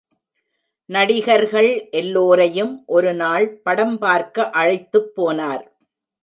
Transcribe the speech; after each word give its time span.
நடிகர்கள் 0.89 1.69
எல்லோரையும் 1.91 2.83
ஒரு 2.87 3.13
நாள் 3.13 3.61
படம்பார்க்க 3.65 4.49
அழைத்துப்போனார். 4.61 5.63